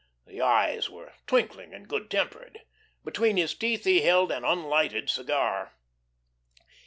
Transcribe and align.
The 0.25 0.41
eyes 0.41 0.89
were 0.89 1.13
twinkling 1.27 1.75
and 1.75 1.87
good 1.87 2.09
tempered. 2.09 2.61
Between 3.05 3.37
his 3.37 3.53
teeth 3.53 3.83
he 3.83 4.01
held 4.01 4.31
an 4.31 4.43
unlighted 4.43 5.11
cigar. 5.11 5.77